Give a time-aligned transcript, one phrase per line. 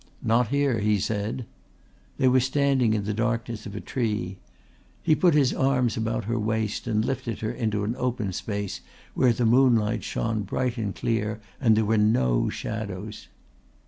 [0.23, 1.45] "Not here!" he said.
[2.17, 4.39] They were standing in the darkness of a tree.
[5.03, 8.81] He put his arms about her waist and lifted her into an open space
[9.13, 13.27] where the moonlight shone bright and clear and there were no shadows.